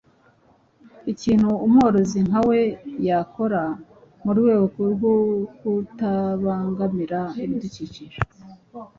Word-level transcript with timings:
ikintu 1.11 1.49
umworozi 1.65 2.19
nka 2.27 2.41
we 2.47 2.59
yakora 3.07 3.61
mu 4.23 4.31
rwego 4.37 4.79
rwo 4.93 5.13
kutabangamira 5.57 7.19
ibidukikije, 7.45 8.19